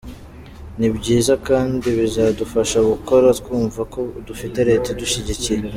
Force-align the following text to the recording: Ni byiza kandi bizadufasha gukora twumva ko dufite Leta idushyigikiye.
Ni 0.79 0.87
byiza 0.97 1.33
kandi 1.47 1.87
bizadufasha 1.97 2.77
gukora 2.89 3.27
twumva 3.39 3.81
ko 3.93 4.01
dufite 4.27 4.57
Leta 4.69 4.87
idushyigikiye. 4.93 5.59